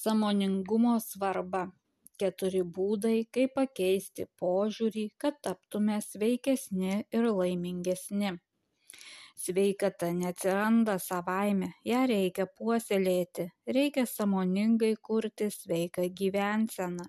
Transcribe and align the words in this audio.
Samoningumo 0.00 0.92
svarba. 1.04 1.66
Keturi 2.20 2.60
būdai, 2.76 3.16
kaip 3.36 3.50
pakeisti 3.58 4.24
požiūrį, 4.40 5.02
kad 5.20 5.36
taptume 5.46 5.98
sveikesni 6.04 6.94
ir 7.18 7.26
laimingesni. 7.38 8.30
Sveikata 9.42 10.08
neatsiranda 10.20 10.94
savaime, 11.08 11.68
ją 11.90 12.00
reikia 12.12 12.48
puoselėti, 12.60 13.46
reikia 13.78 14.06
samoningai 14.14 14.92
kurti 15.10 15.50
sveiką 15.58 16.08
gyvenseną. 16.22 17.08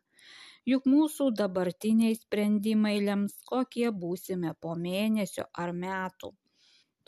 Juk 0.74 0.92
mūsų 0.96 1.32
dabartiniai 1.44 2.20
sprendimai 2.20 2.98
lems, 3.08 3.40
kokie 3.54 3.88
būsime 4.04 4.56
po 4.60 4.76
mėnesio 4.86 5.48
ar 5.64 5.72
metų. 5.86 6.36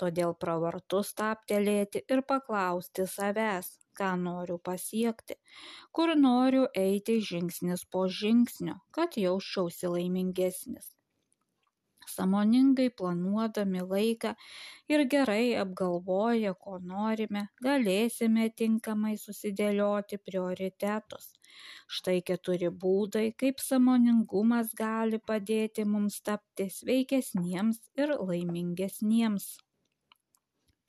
Todėl 0.02 0.34
pravartu 0.44 1.00
staptelėti 1.10 2.02
ir 2.16 2.21
paklausti 2.32 3.05
savęs, 3.16 3.68
ką 4.00 4.10
noriu 4.23 4.57
pasiekti, 4.70 5.38
kur 6.00 6.16
noriu 6.23 6.65
eiti 6.86 7.20
žingsnis 7.29 7.86
po 7.96 8.07
žingsnio, 8.21 8.79
kad 8.98 9.20
jausčiausi 9.25 9.92
laimingesnis. 9.96 10.93
Samoningai 12.11 12.89
planuodami 13.00 13.82
laiką 13.92 14.32
ir 14.93 15.04
gerai 15.14 15.46
apgalvoję, 15.61 16.51
ko 16.65 16.79
norime, 16.92 17.43
galėsime 17.68 18.48
tinkamai 18.62 19.14
susidėlioti 19.21 20.20
prioritetus. 20.29 21.29
Štai 21.98 22.18
keturi 22.32 22.71
būdai, 22.86 23.25
kaip 23.43 23.64
samoningumas 23.68 24.73
gali 24.84 25.21
padėti 25.32 25.87
mums 25.96 26.20
tapti 26.32 26.68
sveikesniems 26.79 27.84
ir 28.04 28.18
laimingesniems. 28.32 29.54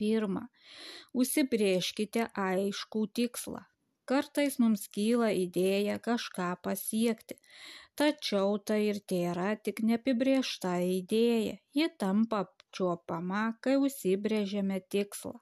Pirma, 0.00 0.48
užsibrieškite 1.22 2.26
aiškų 2.46 3.04
tikslą. 3.20 3.62
Kartais 4.10 4.58
mums 4.62 4.82
kyla 4.94 5.30
idėja 5.42 5.94
kažką 6.06 6.48
pasiekti, 6.66 7.38
tačiau 8.00 8.58
tai 8.70 8.80
ir 8.90 9.00
tėra 9.12 9.54
tik 9.68 9.80
neapibriešta 9.90 10.74
idėja, 10.98 11.56
ji 11.78 11.88
tampa 12.02 12.42
apčiuopama, 12.44 13.44
kai 13.64 13.78
užsibrėžėme 13.86 14.82
tikslą. 14.96 15.38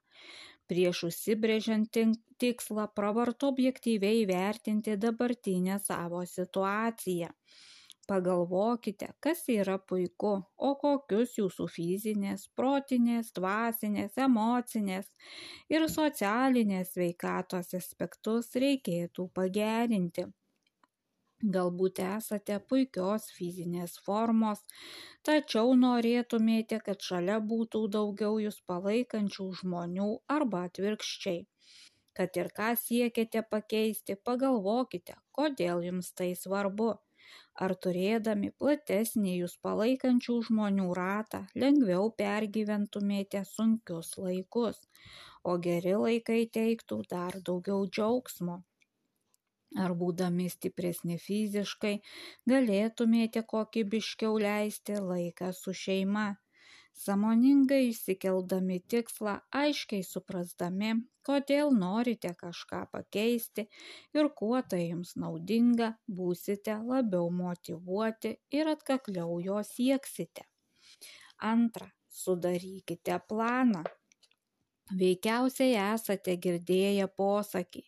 Prieš 0.71 1.03
užsibrėžiant 1.11 1.99
tikslą 2.45 2.87
pravartu 2.99 3.51
objektyviai 3.51 4.23
vertinti 4.31 4.95
dabartinę 5.07 5.81
savo 5.89 6.23
situaciją 6.37 7.35
Pagalvokite, 8.11 9.07
kas 9.23 9.45
yra 9.53 9.77
puiku, 9.91 10.33
o 10.69 10.71
kokius 10.81 11.37
jūsų 11.39 11.67
fizinės, 11.71 12.49
protinės, 12.59 13.29
dvasinės, 13.37 14.17
emocinės 14.25 15.11
ir 15.71 15.87
socialinės 15.97 16.97
veikatos 16.99 17.71
aspektus 17.79 18.51
reikėtų 18.65 19.29
pagerinti. 19.39 20.25
Galbūt 21.59 22.01
esate 22.07 22.59
puikios 22.73 23.29
fizinės 23.37 23.95
formos, 24.09 24.61
tačiau 25.29 25.73
norėtumėte, 25.79 26.81
kad 26.89 27.07
šalia 27.11 27.39
būtų 27.55 27.85
daugiau 27.99 28.43
jūs 28.43 28.61
palaikančių 28.73 29.49
žmonių 29.63 30.11
arba 30.39 30.67
atvirkščiai. 30.71 31.41
Kad 32.19 32.43
ir 32.43 32.53
ką 32.59 32.75
siekiate 32.83 33.47
pakeisti, 33.55 34.19
pagalvokite, 34.31 35.19
kodėl 35.39 35.87
jums 35.87 36.13
tai 36.19 36.33
svarbu 36.45 36.93
ar 37.65 37.75
turėdami 37.85 38.51
platesnį 38.63 39.35
jūs 39.37 39.55
palaikančių 39.67 40.37
žmonių 40.49 40.89
ratą 40.99 41.41
lengviau 41.65 42.11
pergyventumėte 42.23 43.45
sunkius 43.49 44.13
laikus, 44.19 44.81
o 45.45 45.57
geri 45.67 45.95
laikai 46.05 46.43
teiktų 46.59 47.01
dar 47.15 47.41
daugiau 47.49 47.87
džiaugsmo. 47.87 48.63
Ar 49.83 49.95
būdami 49.97 50.51
stipresni 50.53 51.17
fiziškai 51.27 51.95
galėtumėte 52.53 53.43
kokybiškiau 53.55 54.37
leisti 54.47 54.99
laiką 55.01 55.53
su 55.57 55.73
šeima 55.85 56.27
Sąmoningai 56.93 57.89
išsikeldami 57.89 58.77
tikslą, 58.93 59.33
aiškiai 59.61 60.05
suprasdami, 60.07 60.91
kodėl 61.27 61.73
norite 61.77 62.33
kažką 62.43 62.81
pakeisti 62.93 63.65
ir 64.19 64.29
kuo 64.41 64.61
tai 64.75 64.83
jums 64.83 65.15
naudinga, 65.23 65.89
būsite 66.19 66.77
labiau 66.91 67.31
motivuoti 67.39 68.35
ir 68.59 68.71
atkakliau 68.75 69.41
jo 69.47 69.63
sieksite. 69.71 70.45
Antra, 71.53 71.89
sudarykite 72.23 73.19
planą. 73.29 73.83
Veikiausiai 75.01 75.75
esate 75.87 76.37
girdėję 76.45 77.09
posakį 77.17 77.87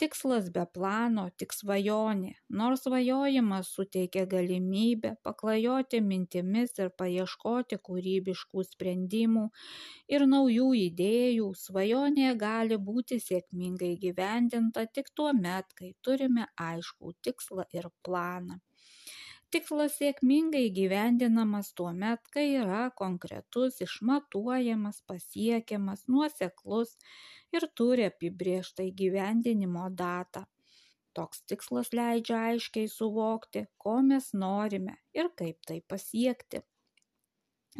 Tikslas 0.00 0.46
be 0.54 0.62
plano 0.76 1.22
tik 1.40 1.50
svajonė, 1.54 2.30
nors 2.60 2.84
svajojimas 2.86 3.68
suteikia 3.78 4.22
galimybę 4.34 5.10
paklajoti 5.28 6.00
mintimis 6.06 6.72
ir 6.84 6.88
paieškoti 7.02 7.78
kūrybiškų 7.88 8.64
sprendimų 8.70 9.44
ir 10.16 10.24
naujų 10.32 10.70
idėjų, 10.86 11.50
svajonė 11.64 12.32
gali 12.46 12.80
būti 12.88 13.20
sėkmingai 13.26 13.92
gyvendinta 14.06 14.86
tik 14.98 15.12
tuo 15.20 15.34
met, 15.44 15.68
kai 15.82 15.92
turime 16.08 16.48
aiškų 16.70 17.14
tikslą 17.28 17.68
ir 17.80 17.92
planą. 18.08 18.58
Tikslas 19.54 19.96
sėkmingai 19.98 20.66
gyvendinamas 20.74 21.72
tuo 21.78 21.90
met, 22.02 22.20
kai 22.34 22.44
yra 22.62 22.82
konkretus, 23.00 23.80
išmatuojamas, 23.86 25.00
pasiekiamas, 25.10 26.04
nuoseklus 26.14 26.92
ir 27.56 27.66
turi 27.76 28.06
apibriežtą 28.10 28.86
įgyvendinimo 28.90 29.88
datą. 30.02 30.44
Toks 31.18 31.42
tikslas 31.50 31.90
leidžia 31.96 32.40
aiškiai 32.52 32.88
suvokti, 32.88 33.64
ko 33.82 33.96
mes 34.08 34.30
norime 34.42 34.96
ir 35.14 35.30
kaip 35.40 35.58
tai 35.66 35.80
pasiekti. 35.92 36.62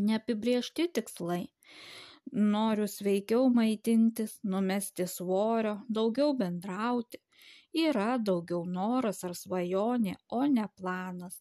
Neapibriežti 0.07 0.89
tikslai. 0.99 1.45
Noriu 2.55 2.87
sveikiau 2.91 3.49
maitintis, 3.55 4.39
numesti 4.55 5.07
svorio, 5.07 5.77
daugiau 5.99 6.35
bendrauti. 6.43 7.23
Yra 7.85 8.17
daugiau 8.19 8.65
noras 8.67 9.23
ar 9.27 9.35
svajonė, 9.39 10.17
o 10.39 10.43
ne 10.47 10.67
planas. 10.79 11.41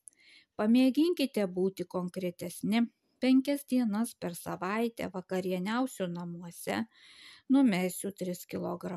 Pamėginkite 0.58 1.46
būti 1.58 1.86
konkretesni. 1.90 2.86
Penkias 3.20 3.66
dienas 3.70 4.14
per 4.16 4.36
savaitę 4.38 5.10
vakarieniausiu 5.14 6.08
namuose, 6.08 6.84
numesiu 7.56 8.12
3 8.22 8.46
kg, 8.52 8.92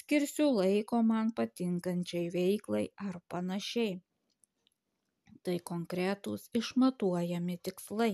skirsiu 0.00 0.48
laiko 0.58 1.02
man 1.10 1.30
patinkančiai 1.38 2.32
veiklai 2.34 2.86
ar 3.08 3.20
panašiai. 3.34 3.94
Tai 5.44 5.54
konkretūs 5.70 6.46
išmatuojami 6.60 7.56
tikslai. 7.68 8.12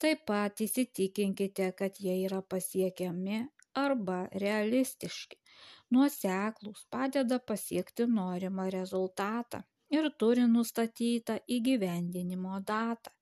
Taip 0.00 0.24
pat 0.30 0.62
įsitikinkite, 0.66 1.66
kad 1.80 2.00
jie 2.04 2.14
yra 2.24 2.40
pasiekiami 2.54 3.42
arba 3.84 4.18
realistiški. 4.44 5.38
Nuoseklus 5.94 6.86
padeda 6.96 7.38
pasiekti 7.50 8.06
norimą 8.16 8.70
rezultatą 8.74 9.60
ir 9.96 10.08
turi 10.22 10.46
nustatytą 10.56 11.38
įgyvendinimo 11.58 12.62
datą. 12.72 13.13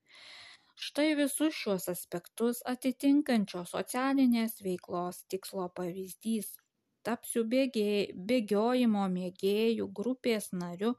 Štai 0.74 1.14
visus 1.14 1.54
šiuos 1.54 1.88
aspektus 1.92 2.62
atitinkančios 2.72 3.72
socialinės 3.74 4.60
veiklos 4.64 5.18
tikslo 5.32 5.68
pavyzdys. 5.76 6.54
Tapsiu 7.02 7.42
bėgėj, 7.52 8.14
bėgiojimo 8.30 9.02
mėgėjų 9.12 9.88
grupės 9.98 10.48
nariu 10.54 10.92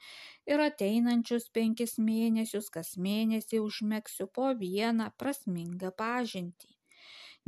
ir 0.51 0.63
ateinančius 0.66 1.47
penkis 1.57 1.95
mėnesius 1.97 2.69
kas 2.75 2.94
mėnesį 3.06 3.62
užmėgsiu 3.63 4.28
po 4.39 4.51
vieną 4.62 5.09
prasmingą 5.17 5.94
pažintį. 6.03 6.69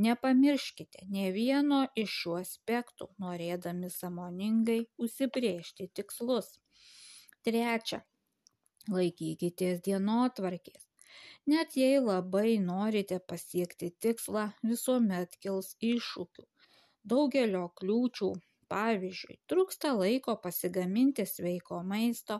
Nepamirškite 0.07 1.05
ne 1.17 1.27
vieno 1.35 1.81
iš 2.05 2.15
šių 2.21 2.33
aspektų, 2.39 3.09
norėdami 3.25 3.91
samoningai 3.97 4.79
užsibriežti 5.05 5.91
tikslus. 5.99 6.49
Trečia, 7.47 8.01
laikykitės 8.97 9.83
dienotvarkės. 9.85 10.94
Net 11.51 11.77
jei 11.77 11.99
labai 12.01 12.57
norite 12.61 13.19
pasiekti 13.31 13.91
tikslą, 14.05 14.45
visuomet 14.71 15.37
kils 15.45 15.75
iššūkių. 15.91 16.45
Daugelio 17.13 17.67
kliūčių, 17.81 18.29
pavyzdžiui, 18.73 19.35
trūksta 19.51 19.91
laiko 19.99 20.35
pasigaminti 20.45 21.25
sveiko 21.29 21.81
maisto 21.91 22.39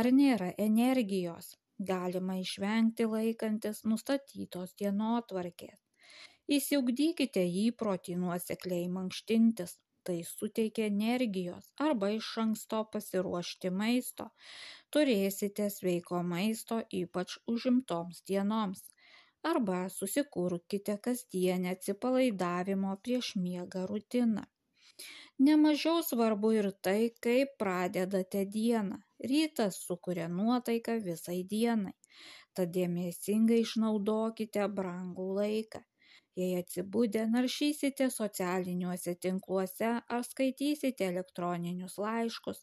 ar 0.00 0.10
nėra 0.20 0.52
energijos, 0.66 1.56
galima 1.90 2.38
išvengti 2.42 3.08
laikantis 3.16 3.82
nustatytos 3.92 4.76
dienotvarkės. 4.82 5.82
Įsiugdykite 6.56 7.42
įprotį 7.66 8.14
nuosekliai 8.22 8.86
mankštintis, 8.96 9.80
tai 10.08 10.16
suteikia 10.30 10.88
energijos 10.92 11.70
arba 11.86 12.10
iš 12.16 12.30
anksto 12.42 12.82
pasiruošti 12.96 13.72
maisto. 13.80 14.26
Turėsite 14.96 15.68
sveiko 15.76 16.22
maisto 16.34 16.80
ypač 17.00 17.38
užimtoms 17.54 18.22
dienoms. 18.30 18.84
Arba 19.52 19.80
susikurkite 19.94 20.98
kasdienę 21.08 21.72
atsipalaidavimo 21.76 22.94
prieš 23.06 23.32
miegą 23.46 23.86
rutiną. 23.92 24.46
Nemažiau 25.46 25.98
svarbu 26.08 26.50
ir 26.58 26.66
tai, 26.86 27.00
kaip 27.24 27.50
pradedate 27.62 28.44
dieną. 28.54 28.96
Rytas 29.32 29.82
sukuria 29.88 30.28
nuotaiką 30.38 30.94
visai 31.08 31.42
dienai. 31.52 31.92
Tad 32.56 32.72
dėmesingai 32.76 33.58
išnaudokite 33.66 34.64
brangų 34.78 35.26
laiką. 35.40 35.82
Jei 36.36 36.56
atsibudę 36.60 37.20
naršysite 37.32 38.06
socialiniuose 38.14 39.12
tinkluose 39.26 39.92
ar 40.16 40.24
skaitysite 40.30 41.06
elektroninius 41.12 41.94
laiškus, 42.04 42.58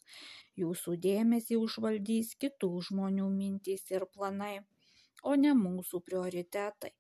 jūsų 0.64 0.94
dėmesį 1.06 1.58
užvaldys 1.62 2.30
kitų 2.44 2.70
žmonių 2.90 3.30
mintys 3.38 3.88
ir 3.96 4.06
planai, 4.18 4.54
o 5.32 5.34
ne 5.46 5.56
mūsų 5.64 6.04
prioritetai. 6.10 6.94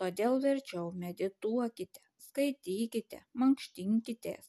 Todėl 0.00 0.40
verčiau 0.46 0.86
medituokite, 1.04 2.00
skaitykite, 2.28 3.20
mankštinkitės, 3.42 4.48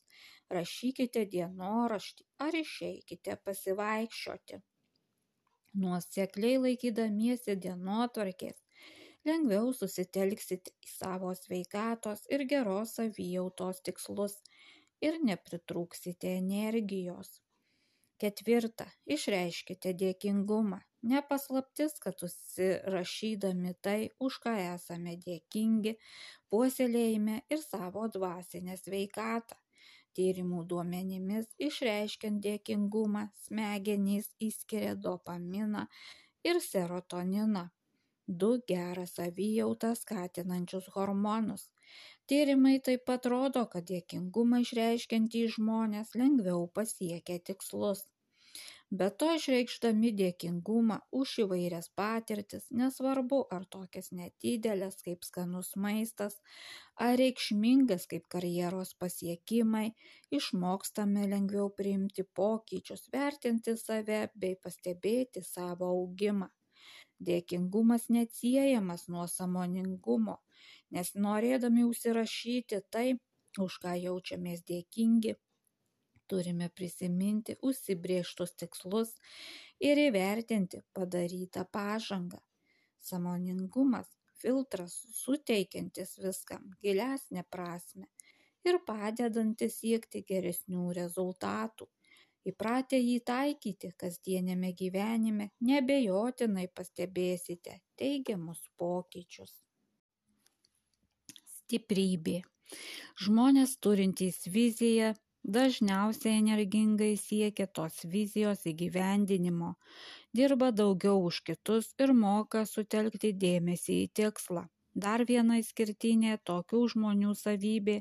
rašykite 0.58 1.26
dienoraštį 1.36 2.30
ar 2.48 2.60
išeikite 2.62 3.36
pasivaikščioti. 3.50 4.62
Nuosekliai 5.84 6.58
laikydamiesi 6.68 7.60
dienotvarkės 7.68 8.65
lengviau 9.26 9.72
susitelksite 9.74 10.72
į 10.86 10.92
savo 10.92 11.32
sveikatos 11.38 12.26
ir 12.36 12.46
geros 12.52 12.94
savijautos 13.00 13.82
tikslus 13.88 14.38
ir 15.02 15.18
nepritrūksite 15.30 16.36
energijos. 16.42 17.40
Ketvirta, 18.22 18.86
išreiškite 19.12 19.92
dėkingumą. 20.00 20.80
Nepaslaptis, 21.06 21.98
kad 22.02 22.22
užsirašydami 22.26 23.74
tai, 23.86 23.98
už 24.28 24.38
ką 24.46 24.54
esame 24.62 25.18
dėkingi, 25.26 25.98
puoselėjime 26.50 27.42
ir 27.52 27.62
savo 27.66 28.08
dvasinę 28.16 28.78
sveikatą. 28.82 29.60
Tyrimų 30.16 30.64
duomenimis 30.72 31.50
išreiškiant 31.68 32.40
dėkingumą, 32.46 33.26
smegenys 33.44 34.32
įskiria 34.48 34.96
dopaminą 34.96 35.84
ir 36.48 36.62
serotoniną 36.64 37.68
du 38.28 38.52
gerą 38.72 39.06
savijautą 39.12 39.94
skatinančius 40.02 40.90
hormonus. 40.96 41.70
Tyrimai 42.32 42.76
taip 42.90 43.06
pat 43.12 43.30
rodo, 43.36 43.66
kad 43.76 43.88
dėkingumą 43.92 44.64
išreiškiantys 44.66 45.56
žmonės 45.60 46.14
lengviau 46.22 46.68
pasiekia 46.80 47.40
tikslus. 47.52 48.06
Be 49.00 49.06
to 49.22 49.28
išreikšdami 49.36 50.10
dėkingumą 50.18 50.96
už 51.20 51.32
įvairias 51.44 51.88
patirtis, 52.00 52.68
nesvarbu 52.82 53.40
ar 53.56 53.66
tokias 53.76 54.12
nedidelės 54.20 55.02
kaip 55.08 55.26
skanus 55.30 55.72
maistas, 55.86 56.38
ar 57.08 57.18
reikšmingas 57.22 58.06
kaip 58.14 58.28
karjeros 58.36 58.94
pasiekimai, 59.04 59.88
išmokstame 60.40 61.26
lengviau 61.34 61.72
priimti 61.82 62.28
pokyčius, 62.42 63.08
vertinti 63.18 63.76
save 63.86 64.22
bei 64.46 64.56
pastebėti 64.68 65.44
savo 65.54 65.92
augimą. 65.98 66.54
Dėkingumas 67.24 68.10
neatsiejamas 68.10 69.08
nuo 69.08 69.26
samoningumo, 69.32 70.40
nes 70.92 71.14
norėdami 71.16 71.86
užsirašyti 71.88 72.82
tai, 72.92 73.08
už 73.66 73.78
ką 73.84 73.94
jaučiamės 73.96 74.66
dėkingi, 74.68 75.36
turime 76.28 76.68
prisiminti 76.70 77.56
užsibrieštus 77.62 78.56
tikslus 78.60 79.14
ir 79.80 80.02
įvertinti 80.08 80.82
padarytą 80.98 81.66
pažangą. 81.72 82.42
Samoningumas- 83.00 84.12
filtras 84.42 84.98
suteikiantis 85.22 86.18
viskam 86.20 86.72
gilesnę 86.84 87.46
prasme 87.50 88.08
ir 88.66 88.80
padedantis 88.90 89.80
siekti 89.80 90.24
geresnių 90.34 90.92
rezultatų 91.00 91.88
įpratę 92.52 93.00
jį 93.02 93.20
taikyti 93.30 93.92
kasdieniame 94.02 94.72
gyvenime 94.82 95.50
neabejotinai 95.70 96.68
pastebėsite 96.80 97.80
teigiamus 98.02 98.62
pokyčius. 98.82 99.54
Stiprybė. 101.56 102.42
Žmonės 103.26 103.78
turintys 103.86 104.44
viziją 104.58 105.14
dažniausiai 105.58 106.40
energingai 106.42 107.14
siekia 107.22 107.68
tos 107.80 108.00
vizijos 108.14 108.66
įgyvendinimo, 108.72 109.74
dirba 110.40 110.72
daugiau 110.80 111.22
už 111.30 111.42
kitus 111.50 111.92
ir 112.02 112.14
moka 112.22 112.66
sutelkti 112.70 113.34
dėmesį 113.46 114.00
į 114.06 114.08
tikslą. 114.22 114.66
Dar 114.96 115.26
viena 115.30 115.60
išskirtinė 115.60 116.38
tokių 116.50 116.82
žmonių 116.94 117.36
savybė 117.36 118.00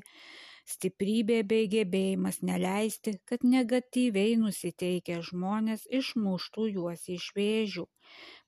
stiprybė 0.73 1.37
bei 1.51 1.67
gebėjimas 1.73 2.39
neleisti, 2.49 3.13
kad 3.29 3.45
negatyviai 3.55 4.35
nusiteikę 4.43 5.19
žmonės 5.29 5.85
išmuštų 5.99 6.67
juos 6.77 7.05
iš 7.17 7.29
vėžių. 7.37 7.85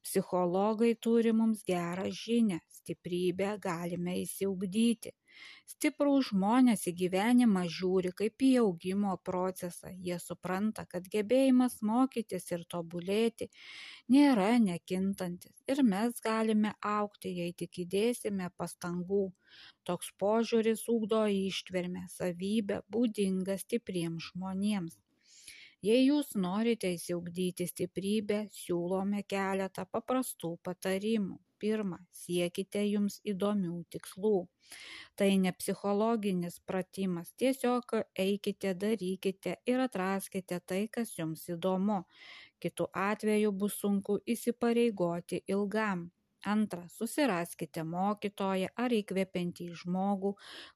Psichologai 0.07 0.93
turi 1.07 1.33
mums 1.41 1.63
gerą 1.71 2.07
žinę, 2.23 2.59
stiprybę 2.79 3.53
galime 3.67 4.17
įsiugdyti. 4.23 5.13
Stiprų 5.68 6.13
žmonės 6.30 6.86
į 6.89 6.94
gyvenimą 7.01 7.66
žiūri 7.78 8.13
kaip 8.22 8.44
į 8.48 8.51
augimo 8.63 9.16
procesą. 9.30 9.92
Jie 10.07 10.18
supranta, 10.24 10.86
kad 10.89 11.10
gebėjimas 11.13 11.80
mokytis 11.89 12.48
ir 12.56 12.63
tobulėti 12.74 13.50
nėra 14.16 14.54
nekintantis 14.63 15.57
ir 15.72 15.84
mes 15.84 16.22
galime 16.24 16.72
aukti, 16.92 17.34
jei 17.42 17.56
tik 17.62 17.81
įdėsime 17.84 18.51
pastangų. 18.62 19.25
Toks 19.89 20.13
požiūris 20.22 20.86
ugdo 20.94 21.25
ištvermę, 21.34 22.06
savybę 22.13 22.81
būdingą 22.94 23.57
stipriems 23.63 24.31
žmonėms. 24.31 24.98
Jei 25.86 26.06
jūs 26.07 26.31
norite 26.44 26.89
įsiugdyti 26.95 27.68
stiprybę, 27.69 28.39
siūlome 28.62 29.22
keletą 29.34 29.86
paprastų 29.92 30.56
patarimų. 30.69 31.38
Pirma, 31.63 31.98
siekite 32.21 32.83
jums 32.88 33.19
įdomių 33.33 33.77
tikslų. 33.95 34.33
Tai 35.19 35.30
ne 35.44 35.51
psichologinis 35.59 36.59
pratimas, 36.71 37.31
tiesiog 37.42 37.95
eikite, 38.25 38.74
darykite 38.83 39.56
ir 39.74 39.83
atraskite 39.86 40.59
tai, 40.71 40.81
kas 40.98 41.13
jums 41.19 41.48
įdomu 41.56 42.01
kitu 42.65 42.88
atveju 43.07 43.51
bus 43.63 43.80
sunku 43.81 44.19
įsipareigoti 44.36 45.42
ilgam. 45.56 46.06
Antra, 46.54 46.83
susiraskite 46.98 47.83
mokytoją 47.94 48.69
ar 48.86 48.94
įkvepiantį 49.00 49.69
žmogų, 49.81 50.33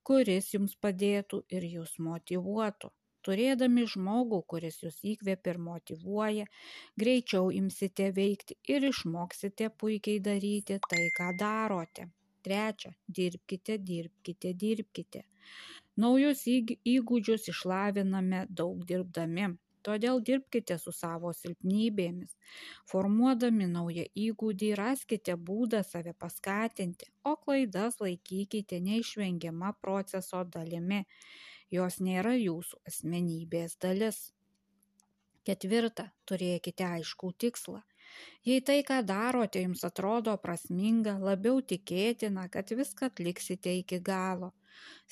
kuris 0.10 0.50
jums 0.56 0.76
padėtų 0.88 1.44
ir 1.60 1.68
jūs 1.76 1.98
motivuotų. 2.10 2.92
Turėdami 3.28 3.86
žmogų, 3.94 4.40
kuris 4.54 4.80
jūs 4.84 4.98
įkvepia 5.14 5.54
ir 5.54 5.60
motivuoja, 5.68 6.46
greičiau 7.04 7.52
imsite 7.58 8.10
veikti 8.18 8.58
ir 8.76 8.88
išmoksite 8.90 9.70
puikiai 9.84 10.24
daryti 10.30 10.80
tai, 10.90 11.04
ką 11.18 11.32
darote. 11.44 12.08
Trečia, 12.42 12.96
dirbkite, 13.20 13.78
dirbkite, 13.90 14.54
dirbkite. 14.64 15.26
Naujus 16.02 16.48
įgūdžius 16.50 17.52
išlaviname 17.54 18.48
daug 18.62 18.82
dirbdami. 18.92 19.52
Todėl 19.88 20.20
dirbkite 20.26 20.78
su 20.82 20.92
savo 20.94 21.32
silpnybėmis. 21.34 22.34
Formuodami 22.92 23.68
naują 23.70 24.04
įgūdį 24.26 24.70
raskite 24.80 25.36
būdą 25.50 25.82
save 25.88 26.14
paskatinti, 26.24 27.10
o 27.26 27.34
klaidas 27.46 27.98
laikykite 28.04 28.82
neišvengiama 28.90 29.74
proceso 29.86 30.44
dalimi. 30.58 31.02
Jos 31.72 32.02
nėra 32.04 32.34
jūsų 32.36 32.82
asmenybės 32.90 33.78
dalis. 33.84 34.20
Ketvirta, 35.48 36.12
turėkite 36.30 36.86
aiškų 36.86 37.32
tikslą. 37.44 37.80
Jei 38.46 38.62
tai, 38.68 38.82
ką 38.88 38.98
darote, 39.08 39.62
jums 39.64 39.86
atrodo 39.88 40.34
prasminga, 40.46 41.14
labiau 41.28 41.62
tikėtina, 41.72 42.48
kad 42.54 42.74
viską 42.80 43.08
atliksite 43.12 43.74
iki 43.80 44.02
galo. 44.10 44.52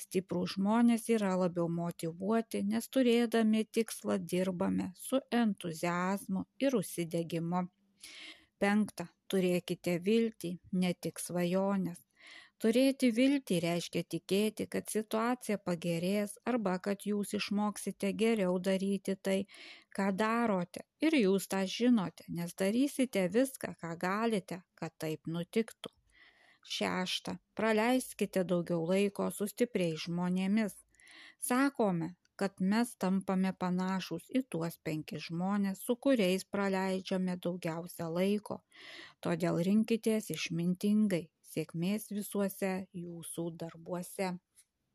Stiprų 0.02 0.42
žmonės 0.54 1.08
yra 1.16 1.32
labiau 1.40 1.68
motivuoti, 1.72 2.62
nes 2.72 2.88
turėdami 2.96 3.64
tikslą 3.78 4.18
dirbame 4.34 4.90
su 5.06 5.22
entuzijazmu 5.40 6.44
ir 6.66 6.76
užsidegimu. 6.82 7.64
Penkta, 8.60 9.08
turėkite 9.32 9.96
viltį, 10.10 10.54
ne 10.84 10.92
tik 11.06 11.24
svajonės. 11.24 12.09
Turėti 12.60 13.08
viltį 13.16 13.58
reiškia 13.64 14.00
tikėti, 14.14 14.66
kad 14.72 14.90
situacija 14.92 15.56
pagerės 15.68 16.34
arba 16.50 16.74
kad 16.86 17.06
jūs 17.08 17.32
išmoksite 17.38 18.10
geriau 18.22 18.58
daryti 18.66 19.14
tai, 19.28 19.36
ką 19.96 20.10
darote. 20.22 20.84
Ir 21.00 21.16
jūs 21.16 21.48
tą 21.54 21.62
žinote, 21.76 22.26
nes 22.28 22.52
darysite 22.62 23.24
viską, 23.38 23.72
ką 23.80 23.94
galite, 24.04 24.60
kad 24.76 24.92
taip 25.00 25.30
nutiktų. 25.36 25.94
Šešta. 26.76 27.38
Praleiskite 27.56 28.44
daugiau 28.44 28.84
laiko 28.92 29.30
su 29.32 29.48
stipriais 29.48 30.04
žmonėmis. 30.04 30.76
Sakome, 31.40 32.12
kad 32.40 32.60
mes 32.72 32.92
tampame 33.00 33.56
panašus 33.64 34.28
į 34.38 34.44
tuos 34.52 34.76
penkis 34.84 35.30
žmonės, 35.30 35.80
su 35.86 35.96
kuriais 36.04 36.44
praleidžiame 36.44 37.40
daugiausia 37.46 38.12
laiko. 38.12 38.60
Todėl 39.24 39.64
rinkitės 39.68 40.28
išmintingai, 40.36 41.24
sėkmės 41.54 42.08
visuose 42.14 42.72
jūsų 43.04 43.46
darbuose 43.64 44.30